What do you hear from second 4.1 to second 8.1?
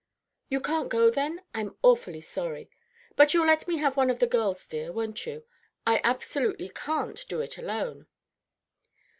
the girls, dear, won't you? I absolutely can't do it alone."